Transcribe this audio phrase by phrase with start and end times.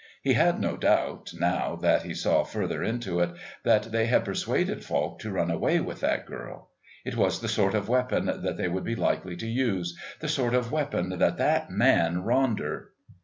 [0.23, 4.83] He had no doubt, now that he saw farther into it, that they had persuaded
[4.83, 6.71] Falk to run away with that girl.
[7.05, 10.55] It was the sort of weapon that they would be likely to use, the sort
[10.55, 12.85] of weapon that that man, Ronder....